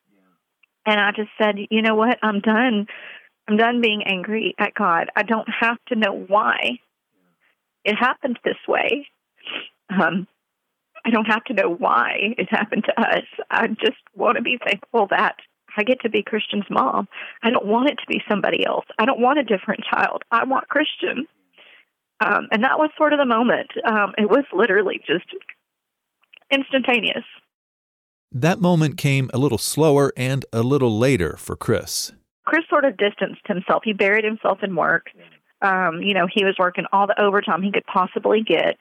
and 0.86 1.00
I 1.00 1.12
just 1.12 1.29
said, 1.41 1.55
you 1.69 1.81
know 1.81 1.95
what? 1.95 2.19
I'm 2.22 2.39
done. 2.39 2.88
I'm 3.48 3.57
done 3.57 3.81
being 3.81 4.03
angry 4.03 4.53
at 4.57 4.74
God. 4.74 5.10
I 5.15 5.24
don't 5.24 5.48
have 5.62 5.77
to 5.88 5.95
know 5.95 6.25
why 6.27 6.79
it 7.86 7.95
happened 7.95 8.39
this 8.43 8.57
way. 8.67 9.07
Um, 9.89 10.27
I 11.05 11.10
don't 11.10 11.25
have 11.25 11.43
to 11.45 11.53
know 11.53 11.69
why 11.69 12.36
it 12.38 12.50
happened 12.50 12.86
to 12.86 13.00
us. 13.00 13.25
I 13.50 13.67
just 13.67 13.98
want 14.15 14.38
to 14.38 14.41
be 14.41 14.57
thankful 14.63 15.07
that 15.10 15.36
I 15.77 15.84
get 15.84 16.01
to 16.01 16.10
be 16.10 16.24
Christian's 16.24 16.65
mom. 16.70 17.08
I 17.42 17.50
don't 17.50 17.65
want 17.65 17.89
it 17.89 17.96
to 17.96 18.08
be 18.08 18.22
somebody 18.30 18.65
else. 18.65 18.86
I 19.00 19.06
don't 19.06 19.20
want 19.20 19.39
a 19.39 19.44
different 19.44 19.84
child. 19.89 20.24
I 20.32 20.44
want 20.46 20.68
Christian. 20.68 21.27
Um, 22.20 22.48
and 22.51 22.63
that 22.63 22.77
was 22.77 22.89
sort 22.98 23.13
of 23.13 23.20
the 23.20 23.25
moment. 23.25 23.72
Um, 23.86 24.13
it 24.18 24.30
was 24.30 24.46
literally 24.53 25.01
just 25.06 25.25
instantaneous. 26.51 27.24
That 28.32 28.60
moment 28.62 28.98
came 28.98 29.30
a 29.34 29.38
little 29.38 29.58
slower 29.58 30.12
and 30.18 30.46
a 30.51 30.63
little 30.63 30.98
later 30.98 31.38
for 31.38 31.56
Chris. 31.56 32.13
Chris 32.46 32.63
sort 32.70 32.86
of 32.86 32.98
distanced 32.98 33.46
himself. 33.48 33.84
He 33.86 33.94
buried 33.94 34.25
himself 34.25 34.60
in 34.63 34.75
work. 34.75 35.08
Um, 35.62 36.01
you 36.01 36.13
know, 36.13 36.27
he 36.32 36.44
was 36.44 36.56
working 36.60 36.86
all 36.92 37.08
the 37.08 37.22
overtime 37.22 37.62
he 37.62 37.72
could 37.72 37.86
possibly 37.86 38.42
get. 38.42 38.77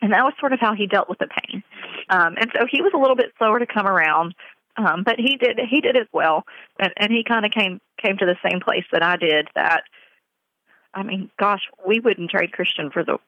And 0.00 0.12
that 0.12 0.22
was 0.22 0.32
sort 0.38 0.52
of 0.52 0.60
how 0.60 0.74
he 0.74 0.86
dealt 0.86 1.08
with 1.08 1.18
the 1.18 1.26
pain. 1.26 1.62
Um, 2.08 2.36
and 2.38 2.50
so 2.54 2.66
he 2.70 2.80
was 2.80 2.92
a 2.94 2.98
little 2.98 3.16
bit 3.16 3.32
slower 3.36 3.58
to 3.58 3.66
come 3.66 3.86
around. 3.86 4.34
Um, 4.78 5.02
but 5.04 5.16
he 5.18 5.36
did 5.36 5.58
he 5.68 5.80
did 5.80 5.96
as 5.96 6.06
well, 6.12 6.44
and, 6.78 6.92
and 6.96 7.10
he 7.10 7.24
kind 7.24 7.44
of 7.44 7.50
came 7.50 7.80
came 8.00 8.16
to 8.18 8.26
the 8.26 8.36
same 8.48 8.60
place 8.60 8.84
that 8.92 9.02
I 9.02 9.16
did. 9.16 9.48
That 9.54 9.82
I 10.94 11.02
mean, 11.02 11.30
gosh, 11.38 11.62
we 11.86 12.00
wouldn't 12.00 12.30
trade 12.30 12.52
Christian 12.52 12.90
for 12.90 13.04
the 13.04 13.18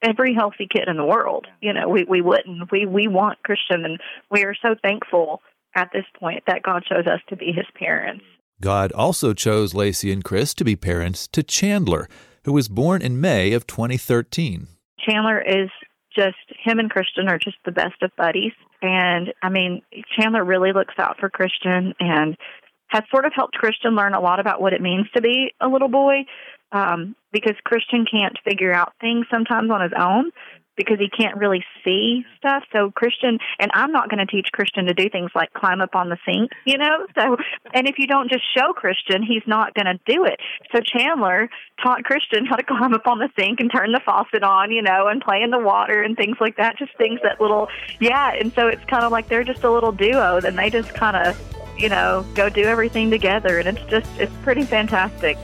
every 0.00 0.34
healthy 0.34 0.68
kid 0.70 0.88
in 0.88 0.96
the 0.96 1.04
world. 1.04 1.46
You 1.60 1.72
know, 1.72 1.88
we 1.88 2.04
we 2.04 2.20
wouldn't. 2.20 2.70
We 2.70 2.86
we 2.86 3.08
want 3.08 3.42
Christian, 3.42 3.84
and 3.84 4.00
we 4.30 4.44
are 4.44 4.54
so 4.62 4.76
thankful 4.80 5.42
at 5.74 5.90
this 5.92 6.06
point 6.18 6.44
that 6.46 6.62
God 6.62 6.84
chose 6.84 7.06
us 7.06 7.20
to 7.28 7.36
be 7.36 7.46
His 7.46 7.66
parents. 7.74 8.24
God 8.60 8.92
also 8.92 9.34
chose 9.34 9.74
Lacey 9.74 10.12
and 10.12 10.22
Chris 10.22 10.54
to 10.54 10.64
be 10.64 10.76
parents 10.76 11.26
to 11.28 11.42
Chandler, 11.42 12.08
who 12.44 12.52
was 12.52 12.68
born 12.68 13.02
in 13.02 13.20
May 13.20 13.52
of 13.54 13.66
2013. 13.66 14.68
Chandler 15.04 15.40
is 15.40 15.68
just 16.14 16.36
him 16.62 16.78
and 16.78 16.90
Christian 16.90 17.28
are 17.28 17.38
just 17.38 17.56
the 17.64 17.72
best 17.72 18.00
of 18.02 18.10
buddies. 18.16 18.52
And 18.82 19.32
I 19.42 19.48
mean, 19.48 19.82
Chandler 20.18 20.44
really 20.44 20.72
looks 20.72 20.94
out 20.98 21.18
for 21.18 21.30
Christian 21.30 21.94
and 22.00 22.36
has 22.88 23.04
sort 23.10 23.24
of 23.24 23.32
helped 23.34 23.54
Christian 23.54 23.94
learn 23.94 24.12
a 24.12 24.20
lot 24.20 24.40
about 24.40 24.60
what 24.60 24.74
it 24.74 24.82
means 24.82 25.06
to 25.14 25.22
be 25.22 25.54
a 25.60 25.68
little 25.68 25.88
boy 25.88 26.24
um, 26.72 27.16
because 27.32 27.54
Christian 27.64 28.04
can't 28.10 28.36
figure 28.44 28.72
out 28.72 28.92
things 29.00 29.26
sometimes 29.30 29.70
on 29.70 29.80
his 29.80 29.92
own 29.98 30.30
because 30.76 30.98
he 30.98 31.08
can't 31.08 31.36
really 31.36 31.64
see 31.84 32.24
stuff. 32.38 32.64
So 32.72 32.90
Christian, 32.90 33.38
and 33.58 33.70
I'm 33.74 33.92
not 33.92 34.08
going 34.08 34.24
to 34.24 34.30
teach 34.30 34.48
Christian 34.52 34.86
to 34.86 34.94
do 34.94 35.08
things 35.10 35.30
like 35.34 35.52
climb 35.52 35.80
up 35.80 35.94
on 35.94 36.08
the 36.08 36.16
sink, 36.24 36.50
you 36.64 36.78
know? 36.78 37.06
So, 37.18 37.36
and 37.74 37.86
if 37.86 37.98
you 37.98 38.06
don't 38.06 38.30
just 38.30 38.44
show 38.56 38.72
Christian, 38.72 39.22
he's 39.22 39.42
not 39.46 39.74
going 39.74 39.86
to 39.86 40.00
do 40.06 40.24
it. 40.24 40.38
So 40.74 40.80
Chandler 40.80 41.50
taught 41.82 42.04
Christian 42.04 42.46
how 42.46 42.56
to 42.56 42.62
climb 42.62 42.94
up 42.94 43.06
on 43.06 43.18
the 43.18 43.28
sink 43.38 43.60
and 43.60 43.70
turn 43.70 43.92
the 43.92 44.00
faucet 44.04 44.42
on, 44.42 44.70
you 44.70 44.82
know, 44.82 45.08
and 45.08 45.20
play 45.20 45.42
in 45.42 45.50
the 45.50 45.58
water 45.58 46.02
and 46.02 46.16
things 46.16 46.36
like 46.40 46.56
that. 46.56 46.78
Just 46.78 46.96
things 46.96 47.20
that 47.22 47.40
little, 47.40 47.68
yeah. 48.00 48.32
And 48.32 48.52
so 48.54 48.68
it's 48.68 48.84
kind 48.84 49.04
of 49.04 49.12
like 49.12 49.28
they're 49.28 49.44
just 49.44 49.64
a 49.64 49.70
little 49.70 49.92
duo. 49.92 50.40
Then 50.40 50.56
they 50.56 50.70
just 50.70 50.94
kind 50.94 51.16
of, 51.16 51.38
you 51.76 51.88
know, 51.88 52.24
go 52.34 52.48
do 52.48 52.62
everything 52.62 53.10
together. 53.10 53.58
And 53.58 53.68
it's 53.68 53.90
just, 53.90 54.10
it's 54.18 54.32
pretty 54.42 54.62
fantastic. 54.62 55.36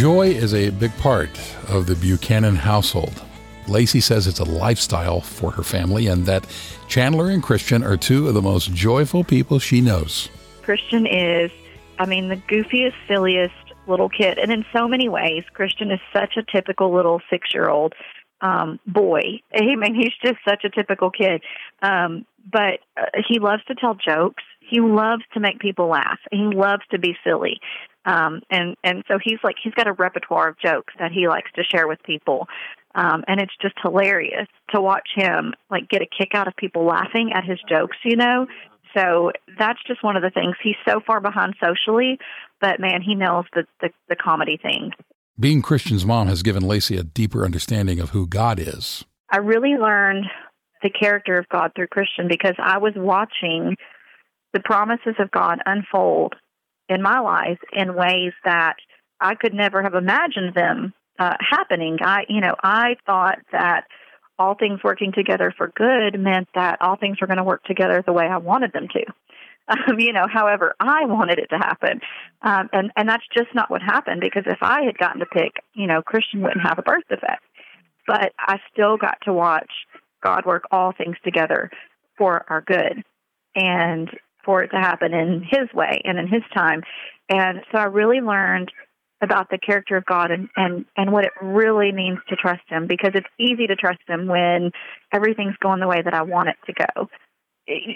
Joy 0.00 0.28
is 0.28 0.54
a 0.54 0.70
big 0.70 0.96
part 0.96 1.28
of 1.68 1.84
the 1.84 1.94
Buchanan 1.94 2.56
household. 2.56 3.22
Lacey 3.68 4.00
says 4.00 4.26
it's 4.26 4.38
a 4.38 4.44
lifestyle 4.44 5.20
for 5.20 5.50
her 5.50 5.62
family 5.62 6.06
and 6.06 6.24
that 6.24 6.46
Chandler 6.88 7.28
and 7.28 7.42
Christian 7.42 7.84
are 7.84 7.98
two 7.98 8.26
of 8.26 8.32
the 8.32 8.40
most 8.40 8.72
joyful 8.72 9.24
people 9.24 9.58
she 9.58 9.82
knows. 9.82 10.30
Christian 10.62 11.06
is, 11.06 11.50
I 11.98 12.06
mean, 12.06 12.30
the 12.30 12.36
goofiest, 12.36 12.94
silliest 13.06 13.52
little 13.86 14.08
kid. 14.08 14.38
And 14.38 14.50
in 14.50 14.64
so 14.72 14.88
many 14.88 15.10
ways, 15.10 15.44
Christian 15.52 15.90
is 15.90 16.00
such 16.14 16.38
a 16.38 16.42
typical 16.50 16.94
little 16.94 17.20
six 17.28 17.52
year 17.52 17.68
old 17.68 17.92
um, 18.40 18.80
boy. 18.86 19.42
I 19.54 19.76
mean, 19.76 19.94
he's 19.94 20.14
just 20.24 20.38
such 20.48 20.64
a 20.64 20.70
typical 20.70 21.10
kid. 21.10 21.42
Um, 21.82 22.24
but 22.50 22.80
uh, 22.96 23.20
he 23.28 23.38
loves 23.38 23.62
to 23.66 23.74
tell 23.74 23.96
jokes. 23.96 24.44
He 24.60 24.80
loves 24.80 25.24
to 25.34 25.40
make 25.40 25.58
people 25.58 25.88
laugh. 25.88 26.20
He 26.30 26.38
loves 26.38 26.84
to 26.90 26.98
be 26.98 27.16
silly. 27.22 27.60
Um, 28.04 28.40
and, 28.50 28.76
and 28.82 29.04
so 29.08 29.18
he's 29.22 29.38
like, 29.44 29.56
he's 29.62 29.74
got 29.74 29.86
a 29.86 29.92
repertoire 29.92 30.48
of 30.48 30.58
jokes 30.58 30.94
that 30.98 31.12
he 31.12 31.28
likes 31.28 31.50
to 31.56 31.62
share 31.64 31.86
with 31.86 32.02
people. 32.02 32.46
Um, 32.94 33.22
and 33.28 33.40
it's 33.40 33.52
just 33.60 33.74
hilarious 33.82 34.48
to 34.74 34.80
watch 34.80 35.08
him 35.14 35.54
like 35.70 35.88
get 35.88 36.02
a 36.02 36.06
kick 36.06 36.30
out 36.34 36.48
of 36.48 36.56
people 36.56 36.84
laughing 36.84 37.30
at 37.34 37.44
his 37.44 37.58
jokes, 37.68 37.96
you 38.04 38.16
know? 38.16 38.46
So 38.96 39.30
that's 39.58 39.78
just 39.86 40.02
one 40.02 40.16
of 40.16 40.22
the 40.22 40.30
things. 40.30 40.56
He's 40.62 40.76
so 40.88 41.00
far 41.06 41.20
behind 41.20 41.54
socially, 41.62 42.18
but 42.60 42.80
man, 42.80 43.02
he 43.02 43.14
nails 43.14 43.46
the, 43.54 43.64
the, 43.80 43.90
the 44.08 44.16
comedy 44.16 44.58
thing. 44.60 44.90
Being 45.38 45.62
Christian's 45.62 46.04
mom 46.04 46.26
has 46.26 46.42
given 46.42 46.66
Lacey 46.66 46.96
a 46.96 47.04
deeper 47.04 47.44
understanding 47.44 48.00
of 48.00 48.10
who 48.10 48.26
God 48.26 48.58
is. 48.58 49.04
I 49.30 49.38
really 49.38 49.76
learned 49.80 50.26
the 50.82 50.90
character 50.90 51.38
of 51.38 51.48
God 51.48 51.72
through 51.76 51.86
Christian 51.86 52.26
because 52.28 52.54
I 52.58 52.78
was 52.78 52.94
watching 52.96 53.76
the 54.52 54.60
promises 54.60 55.14
of 55.18 55.30
God 55.30 55.58
unfold 55.64 56.34
in 56.90 57.00
my 57.00 57.20
life 57.20 57.58
in 57.72 57.94
ways 57.94 58.32
that 58.44 58.74
I 59.20 59.34
could 59.34 59.54
never 59.54 59.82
have 59.82 59.94
imagined 59.94 60.54
them 60.54 60.92
uh, 61.18 61.36
happening. 61.38 61.98
I, 62.02 62.24
you 62.28 62.40
know, 62.40 62.54
I 62.62 62.96
thought 63.06 63.38
that 63.52 63.84
all 64.38 64.54
things 64.54 64.80
working 64.82 65.12
together 65.12 65.52
for 65.56 65.72
good 65.76 66.18
meant 66.18 66.48
that 66.54 66.80
all 66.80 66.96
things 66.96 67.18
were 67.20 67.26
going 67.26 67.36
to 67.36 67.44
work 67.44 67.62
together 67.64 68.02
the 68.04 68.12
way 68.12 68.24
I 68.26 68.38
wanted 68.38 68.72
them 68.72 68.88
to. 68.92 69.04
Um, 69.68 70.00
you 70.00 70.12
know, 70.12 70.26
however 70.26 70.74
I 70.80 71.04
wanted 71.04 71.38
it 71.38 71.46
to 71.50 71.56
happen, 71.56 72.00
um, 72.42 72.68
and 72.72 72.90
and 72.96 73.08
that's 73.08 73.22
just 73.32 73.54
not 73.54 73.70
what 73.70 73.80
happened. 73.82 74.20
Because 74.20 74.42
if 74.46 74.58
I 74.62 74.82
had 74.82 74.98
gotten 74.98 75.20
to 75.20 75.26
pick, 75.26 75.62
you 75.74 75.86
know, 75.86 76.02
Christian 76.02 76.42
wouldn't 76.42 76.66
have 76.66 76.80
a 76.80 76.82
birth 76.82 77.04
defect. 77.08 77.44
But 78.04 78.32
I 78.36 78.56
still 78.72 78.96
got 78.96 79.18
to 79.26 79.32
watch 79.32 79.70
God 80.24 80.44
work 80.44 80.64
all 80.72 80.90
things 80.90 81.14
together 81.22 81.70
for 82.18 82.44
our 82.48 82.62
good, 82.62 83.04
and 83.54 84.10
for 84.44 84.62
it 84.62 84.68
to 84.68 84.76
happen 84.76 85.12
in 85.12 85.42
His 85.48 85.72
way 85.74 86.00
and 86.04 86.18
in 86.18 86.26
His 86.26 86.42
time. 86.54 86.82
And 87.28 87.60
so 87.70 87.78
I 87.78 87.84
really 87.84 88.20
learned 88.20 88.72
about 89.22 89.50
the 89.50 89.58
character 89.58 89.96
of 89.96 90.04
God 90.06 90.30
and, 90.30 90.48
and, 90.56 90.86
and 90.96 91.12
what 91.12 91.24
it 91.24 91.32
really 91.42 91.92
means 91.92 92.18
to 92.28 92.36
trust 92.36 92.62
Him 92.68 92.86
because 92.86 93.12
it's 93.14 93.28
easy 93.38 93.66
to 93.66 93.76
trust 93.76 94.00
Him 94.08 94.26
when 94.26 94.72
everything's 95.12 95.56
going 95.62 95.80
the 95.80 95.88
way 95.88 96.02
that 96.02 96.14
I 96.14 96.22
want 96.22 96.48
it 96.48 96.56
to 96.66 96.72
go. 96.72 97.08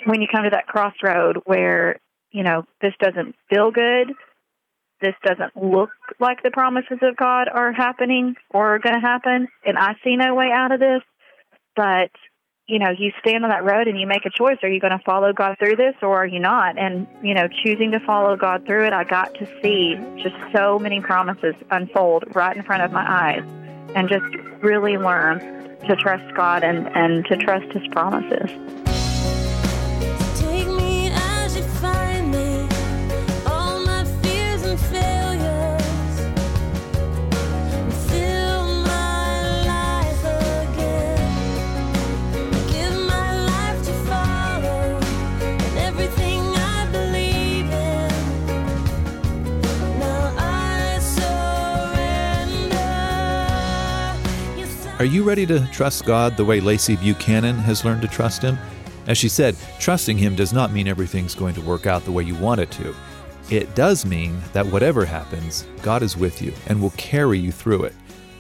When 0.07 0.21
you 0.21 0.29
come 0.31 0.45
to 0.45 0.51
that 0.51 0.67
crossroad 0.67 1.39
where, 1.47 1.99
you 2.31 2.43
know, 2.43 2.65
this 2.81 2.93
doesn't 3.01 3.35
feel 3.49 3.71
good, 3.71 4.13
this 5.01 5.15
doesn't 5.25 5.57
look 5.57 5.91
like 6.21 6.43
the 6.43 6.51
promises 6.51 6.99
of 7.03 7.17
God 7.17 7.49
are 7.53 7.73
happening 7.73 8.37
or 8.51 8.75
are 8.75 8.79
going 8.79 8.95
to 8.95 9.01
happen, 9.01 9.49
and 9.65 9.79
I 9.79 9.95
see 10.05 10.17
no 10.17 10.35
way 10.35 10.51
out 10.53 10.73
of 10.73 10.81
this, 10.81 11.03
but 11.75 12.11
you 12.67 12.79
know, 12.79 12.91
you 12.97 13.13
stand 13.21 13.45
on 13.45 13.51
that 13.51 13.65
road 13.65 13.89
and 13.89 14.01
you 14.01 14.07
make 14.07 14.25
a 14.25 14.31
choice. 14.31 14.57
Are 14.63 14.69
you 14.69 14.81
going 14.81 14.97
to 14.97 15.05
follow 15.05 15.33
God 15.33 15.57
through 15.59 15.77
this 15.77 15.95
or 16.01 16.17
are 16.17 16.27
you 16.27 16.41
not? 16.41 16.79
And, 16.79 17.07
you 17.23 17.35
know, 17.35 17.47
choosing 17.63 17.91
to 17.93 18.01
follow 18.01 18.37
God 18.37 18.65
through 18.65 18.87
it, 18.87 18.93
I 18.93 19.05
got 19.05 19.35
to 19.35 19.47
see 19.63 19.97
just 20.23 20.35
so 20.55 20.79
many 20.79 21.01
promises 21.01 21.55
unfold 21.71 22.25
right 22.35 22.57
in 22.57 22.63
front 22.63 22.83
of 22.83 22.91
my 22.91 23.05
eyes 23.07 23.43
and 23.95 24.09
just 24.09 24.25
really 24.63 24.97
learn 24.97 25.41
to 25.87 25.97
trust 25.97 26.35
God 26.35 26.65
and, 26.65 26.89
and 26.97 27.27
to 27.27 27.37
trust 27.37 27.71
His 27.73 27.87
promises. 27.89 28.94
Are 55.05 55.07
you 55.07 55.23
ready 55.23 55.45
to 55.45 55.61
trust 55.67 56.07
God 56.07 56.35
the 56.35 56.47
way 56.47 56.61
Lacey 56.61 56.97
Buchanan 56.97 57.57
has 57.57 57.85
learned 57.85 58.01
to 58.01 58.09
trust 58.09 58.41
Him? 58.41 58.57
As 59.07 59.19
she 59.19 59.29
said, 59.29 59.55
trusting 59.79 60.17
Him 60.17 60.35
does 60.35 60.55
not 60.55 60.73
mean 60.73 60.89
everything's 60.89 61.35
going 61.35 61.55
to 61.57 61.61
work 61.61 61.85
out 61.85 62.07
the 62.07 62.11
way 62.11 62.23
you 62.23 62.35
want 62.37 62.63
it 62.63 62.71
to. 62.71 62.97
It 63.51 63.75
does 63.75 64.07
mean 64.07 64.41
that 64.55 64.65
whatever 64.65 65.05
happens, 65.05 65.67
God 65.83 66.03
is 66.03 66.17
with 66.17 66.41
you 66.41 66.55
and 66.69 66.81
will 66.81 66.89
carry 66.93 67.39
you 67.39 67.53
through 67.53 67.83
it. 67.83 67.93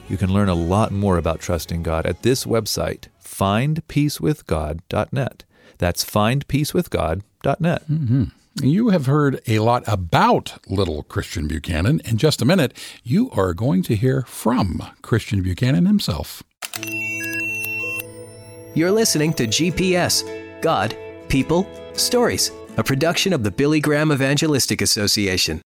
You 0.08 0.16
can 0.16 0.32
learn 0.32 0.48
a 0.48 0.54
lot 0.54 0.90
more 0.90 1.18
about 1.18 1.40
trusting 1.40 1.82
God 1.82 2.06
at 2.06 2.22
this 2.22 2.46
website, 2.46 3.08
findpeacewithgod.net. 3.22 5.44
That's 5.76 6.02
findpeacewithgod.net. 6.02 7.90
Mm-hmm. 7.90 8.24
You 8.62 8.88
have 8.88 9.04
heard 9.04 9.42
a 9.46 9.58
lot 9.58 9.84
about 9.86 10.60
little 10.66 11.02
Christian 11.02 11.46
Buchanan. 11.46 12.00
In 12.06 12.16
just 12.16 12.40
a 12.40 12.46
minute, 12.46 12.72
you 13.02 13.30
are 13.32 13.52
going 13.52 13.82
to 13.82 13.96
hear 13.96 14.22
from 14.22 14.82
Christian 15.02 15.42
Buchanan 15.42 15.84
himself. 15.84 16.42
You're 18.74 18.90
listening 18.90 19.32
to 19.34 19.46
GPS 19.46 20.24
God, 20.60 20.96
People, 21.28 21.68
Stories, 21.92 22.50
a 22.76 22.82
production 22.82 23.32
of 23.32 23.44
the 23.44 23.50
Billy 23.50 23.80
Graham 23.80 24.10
Evangelistic 24.10 24.82
Association. 24.82 25.62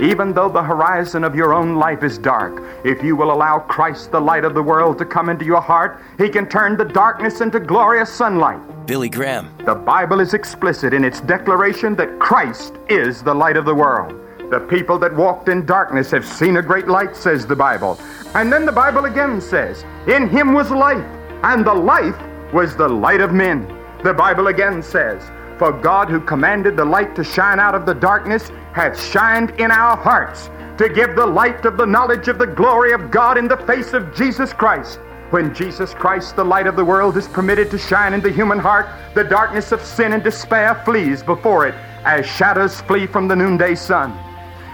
Even 0.00 0.32
though 0.32 0.48
the 0.48 0.62
horizon 0.62 1.22
of 1.22 1.34
your 1.34 1.52
own 1.52 1.76
life 1.76 2.02
is 2.02 2.18
dark, 2.18 2.62
if 2.84 3.02
you 3.04 3.14
will 3.14 3.30
allow 3.30 3.58
Christ, 3.58 4.10
the 4.10 4.20
light 4.20 4.44
of 4.44 4.54
the 4.54 4.62
world, 4.62 4.98
to 4.98 5.04
come 5.04 5.28
into 5.28 5.44
your 5.44 5.60
heart, 5.60 6.02
He 6.18 6.28
can 6.28 6.48
turn 6.48 6.76
the 6.76 6.86
darkness 6.86 7.42
into 7.42 7.60
glorious 7.60 8.10
sunlight. 8.10 8.86
Billy 8.86 9.10
Graham. 9.10 9.54
The 9.64 9.74
Bible 9.74 10.18
is 10.20 10.34
explicit 10.34 10.94
in 10.94 11.04
its 11.04 11.20
declaration 11.20 11.94
that 11.96 12.18
Christ 12.18 12.74
is 12.88 13.22
the 13.22 13.34
light 13.34 13.56
of 13.56 13.66
the 13.66 13.74
world. 13.74 14.18
The 14.50 14.58
people 14.58 14.98
that 14.98 15.14
walked 15.14 15.48
in 15.48 15.64
darkness 15.64 16.10
have 16.10 16.26
seen 16.26 16.56
a 16.56 16.62
great 16.62 16.88
light, 16.88 17.14
says 17.14 17.46
the 17.46 17.54
Bible. 17.54 17.96
And 18.34 18.52
then 18.52 18.66
the 18.66 18.72
Bible 18.72 19.04
again 19.04 19.40
says, 19.40 19.84
In 20.08 20.28
him 20.28 20.54
was 20.54 20.72
life, 20.72 21.04
and 21.44 21.64
the 21.64 21.72
life 21.72 22.20
was 22.52 22.74
the 22.74 22.88
light 22.88 23.20
of 23.20 23.32
men. 23.32 23.64
The 24.02 24.12
Bible 24.12 24.48
again 24.48 24.82
says, 24.82 25.22
For 25.56 25.70
God 25.70 26.08
who 26.08 26.20
commanded 26.20 26.76
the 26.76 26.84
light 26.84 27.14
to 27.14 27.22
shine 27.22 27.60
out 27.60 27.76
of 27.76 27.86
the 27.86 27.94
darkness 27.94 28.50
hath 28.72 29.00
shined 29.00 29.50
in 29.60 29.70
our 29.70 29.96
hearts 29.96 30.50
to 30.78 30.88
give 30.88 31.14
the 31.14 31.26
light 31.26 31.64
of 31.64 31.76
the 31.76 31.86
knowledge 31.86 32.26
of 32.26 32.38
the 32.38 32.46
glory 32.46 32.92
of 32.92 33.12
God 33.12 33.38
in 33.38 33.46
the 33.46 33.64
face 33.68 33.92
of 33.92 34.12
Jesus 34.16 34.52
Christ. 34.52 34.98
When 35.30 35.54
Jesus 35.54 35.94
Christ, 35.94 36.34
the 36.34 36.44
light 36.44 36.66
of 36.66 36.74
the 36.74 36.84
world, 36.84 37.16
is 37.16 37.28
permitted 37.28 37.70
to 37.70 37.78
shine 37.78 38.14
in 38.14 38.20
the 38.20 38.32
human 38.32 38.58
heart, 38.58 38.88
the 39.14 39.22
darkness 39.22 39.70
of 39.70 39.80
sin 39.80 40.12
and 40.12 40.24
despair 40.24 40.74
flees 40.84 41.22
before 41.22 41.68
it 41.68 41.74
as 42.04 42.26
shadows 42.26 42.80
flee 42.80 43.06
from 43.06 43.28
the 43.28 43.36
noonday 43.36 43.76
sun. 43.76 44.18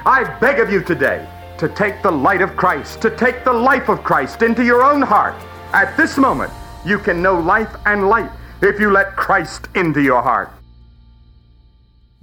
I 0.06 0.22
beg 0.38 0.60
of 0.60 0.70
you 0.70 0.84
today 0.84 1.28
to 1.58 1.68
take 1.68 2.00
the 2.00 2.12
light 2.12 2.40
of 2.40 2.54
Christ, 2.54 3.02
to 3.02 3.10
take 3.10 3.42
the 3.42 3.52
life 3.52 3.88
of 3.88 4.04
Christ 4.04 4.42
into 4.42 4.64
your 4.64 4.84
own 4.84 5.02
heart. 5.02 5.34
At 5.72 5.96
this 5.96 6.16
moment, 6.16 6.52
you 6.84 7.00
can 7.00 7.20
know 7.20 7.40
life 7.40 7.74
and 7.86 8.08
light 8.08 8.30
if 8.62 8.78
you 8.78 8.92
let 8.92 9.16
Christ 9.16 9.66
into 9.74 10.00
your 10.00 10.22
heart. 10.22 10.52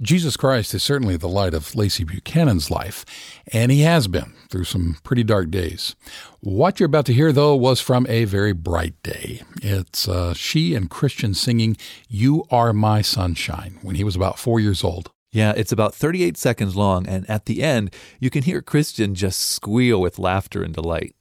Jesus 0.00 0.38
Christ 0.38 0.72
is 0.72 0.82
certainly 0.82 1.18
the 1.18 1.28
light 1.28 1.52
of 1.52 1.74
Lacey 1.74 2.04
Buchanan's 2.04 2.70
life, 2.70 3.04
and 3.52 3.70
he 3.70 3.82
has 3.82 4.08
been 4.08 4.32
through 4.48 4.64
some 4.64 4.96
pretty 5.04 5.22
dark 5.22 5.50
days. 5.50 5.94
What 6.40 6.80
you're 6.80 6.86
about 6.86 7.04
to 7.06 7.12
hear, 7.12 7.32
though, 7.32 7.54
was 7.54 7.82
from 7.82 8.06
a 8.08 8.24
very 8.24 8.54
bright 8.54 8.94
day. 9.02 9.42
It's 9.62 10.08
uh, 10.08 10.32
she 10.32 10.74
and 10.74 10.88
Christian 10.88 11.34
singing 11.34 11.76
You 12.08 12.44
Are 12.50 12.72
My 12.72 13.02
Sunshine 13.02 13.78
when 13.82 13.96
he 13.96 14.04
was 14.04 14.16
about 14.16 14.38
four 14.38 14.58
years 14.58 14.82
old. 14.82 15.10
Yeah, 15.34 15.52
it's 15.56 15.72
about 15.72 15.96
38 15.96 16.36
seconds 16.36 16.76
long, 16.76 17.08
and 17.08 17.28
at 17.28 17.46
the 17.46 17.60
end, 17.64 17.92
you 18.20 18.30
can 18.30 18.44
hear 18.44 18.62
Christian 18.62 19.16
just 19.16 19.40
squeal 19.40 20.00
with 20.00 20.20
laughter 20.20 20.62
and 20.62 20.72
delight. 20.72 21.16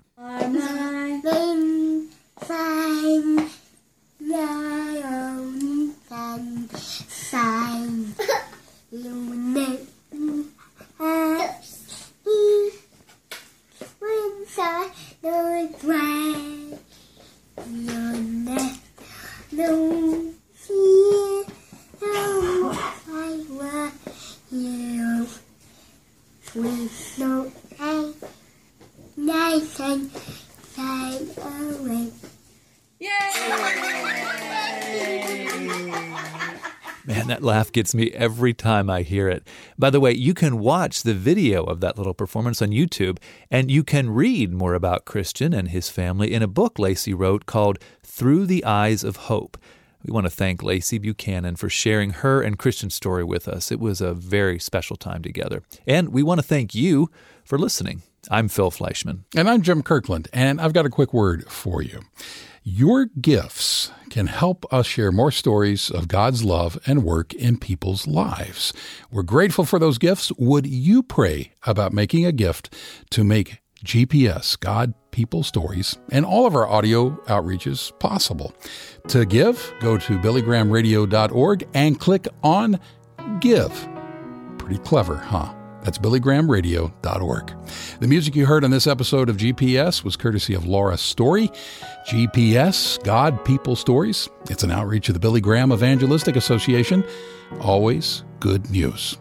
Away. 29.54 30.04
Man, 37.06 37.28
that 37.28 37.44
laugh 37.44 37.72
gets 37.72 37.94
me 37.94 38.12
every 38.12 38.54
time 38.54 38.90
I 38.90 39.02
hear 39.02 39.28
it. 39.28 39.46
By 39.78 39.90
the 39.90 40.00
way, 40.00 40.14
you 40.14 40.34
can 40.34 40.60
watch 40.60 41.04
the 41.04 41.14
video 41.14 41.64
of 41.66 41.82
that 41.82 41.98
little 41.98 42.14
performance 42.14 42.62
on 42.62 42.70
YouTube, 42.70 43.18
and 43.52 43.70
you 43.70 43.84
can 43.84 44.10
read 44.10 44.54
more 44.54 44.74
about 44.74 45.04
Christian 45.04 45.54
and 45.54 45.68
his 45.68 45.90
family 45.90 46.34
in 46.34 46.42
a 46.42 46.48
book 46.48 46.80
Lacey 46.80 47.14
wrote 47.14 47.46
called 47.46 47.78
Through 48.04 48.46
the 48.46 48.64
Eyes 48.64 49.04
of 49.04 49.18
Hope. 49.18 49.58
We 50.06 50.14
want 50.14 50.26
to 50.26 50.32
thank 50.32 50.64
Lacey 50.64 50.98
Buchanan 50.98 51.58
for 51.58 51.70
sharing 51.70 52.12
her 52.12 52.42
and 52.42 52.58
Christian's 52.58 52.96
story 52.96 53.24
with 53.24 53.48
us. 53.48 53.72
It 53.72 53.80
was 53.80 54.02
a 54.02 54.14
very 54.14 54.58
special 54.58 54.96
time 54.96 55.22
together. 55.22 55.62
And 55.86 56.10
we 56.10 56.24
want 56.24 56.40
to 56.40 56.48
thank 56.48 56.74
you 56.74 57.10
for 57.44 57.58
listening. 57.58 58.02
I'm 58.30 58.48
Phil 58.48 58.72
Fleischman. 58.72 59.24
And 59.36 59.50
I'm 59.50 59.62
Jim 59.62 59.84
Kirkland, 59.84 60.28
and 60.34 60.62
I've 60.62 60.74
got 60.74 60.86
a 60.86 60.90
quick 60.90 61.14
word 61.14 61.50
for 61.50 61.82
you. 61.82 62.02
Your 62.64 63.08
gifts 63.20 63.92
can 64.10 64.28
help 64.28 64.72
us 64.72 64.86
share 64.86 65.12
more 65.12 65.32
stories 65.32 65.90
of 65.90 66.08
God's 66.08 66.44
love 66.44 66.80
and 66.88 67.04
work 67.04 67.34
in 67.34 67.58
people's 67.58 68.08
lives. 68.08 68.72
We're 69.12 69.24
grateful 69.24 69.66
for 69.66 69.80
those 69.80 69.98
gifts. 69.98 70.32
Would 70.38 70.66
you 70.66 71.04
pray 71.04 71.52
about 71.64 71.92
making 71.92 72.26
a 72.26 72.32
gift 72.32 72.74
to 73.10 73.24
make 73.24 73.60
GPS, 73.84 74.58
God, 74.58 74.94
People 75.12 75.44
Stories, 75.44 75.98
and 76.10 76.26
all 76.26 76.46
of 76.46 76.56
our 76.56 76.68
audio 76.68 77.10
outreaches 77.26 77.98
possible? 78.00 78.56
To 79.10 79.26
give, 79.26 79.74
go 79.82 79.98
to 79.98 80.18
billygrahamradio.org 80.20 81.68
and 81.74 82.00
click 82.00 82.28
on 82.44 82.80
Give. 83.42 83.90
Pretty 84.58 84.78
clever, 84.80 85.18
huh? 85.18 85.54
That's 85.84 85.98
billygrahamradio.org. 85.98 87.54
The 88.00 88.08
music 88.08 88.36
you 88.36 88.46
heard 88.46 88.64
on 88.64 88.72
this 88.72 88.88
episode 88.88 89.30
of 89.30 89.38
GPS 89.38 90.04
was 90.04 90.16
courtesy 90.16 90.54
of 90.54 90.66
Laura 90.66 90.98
Story. 90.98 91.50
GPS, 92.08 93.04
God, 93.04 93.44
People 93.46 93.76
Stories. 93.76 94.30
It's 94.50 94.64
an 94.64 94.72
outreach 94.72 95.10
of 95.10 95.14
the 95.14 95.20
Billy 95.20 95.42
Graham 95.42 95.72
Evangelistic 95.72 96.36
Association. 96.36 97.04
Always 97.62 98.24
good 98.40 98.70
news. 98.72 99.18